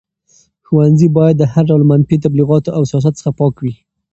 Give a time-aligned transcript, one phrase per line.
[0.67, 3.73] ښوونځي باید د هر ډول منفي تبلیغاتو او سیاست څخه پاک وي.